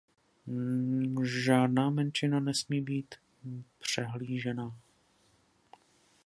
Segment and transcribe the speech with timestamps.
[1.23, 3.15] Žádná menšina nesmí být
[3.79, 4.77] přehlížena.